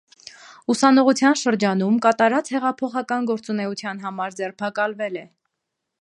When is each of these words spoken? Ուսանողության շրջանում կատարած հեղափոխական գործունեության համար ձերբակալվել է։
Ուսանողության 0.73 1.37
շրջանում 1.41 1.99
կատարած 2.07 2.49
հեղափոխական 2.55 3.27
գործունեության 3.33 4.03
համար 4.07 4.37
ձերբակալվել 4.41 5.25
է։ 5.25 5.29